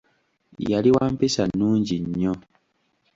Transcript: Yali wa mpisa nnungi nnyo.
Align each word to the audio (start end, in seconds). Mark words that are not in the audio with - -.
Yali 0.69 0.89
wa 0.95 1.05
mpisa 1.13 1.43
nnungi 1.47 1.95
nnyo. 2.03 2.33